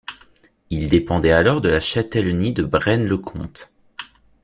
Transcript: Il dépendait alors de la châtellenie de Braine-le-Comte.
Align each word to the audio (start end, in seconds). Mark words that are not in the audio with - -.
Il 0.71 0.89
dépendait 0.89 1.31
alors 1.31 1.61
de 1.61 1.69
la 1.69 1.79
châtellenie 1.79 2.53
de 2.53 2.63
Braine-le-Comte. 2.63 3.71